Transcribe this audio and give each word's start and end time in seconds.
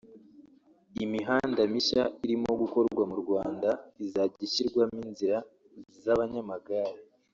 Imihanda 1.05 1.61
mishya 1.73 2.03
irimo 2.23 2.49
gukorwa 2.61 3.03
mu 3.09 3.15
Rwanda 3.23 3.69
izajya 4.03 4.41
ishyirwamo 4.47 4.99
inzira 5.09 5.37
z’abanyamagare 6.03 7.01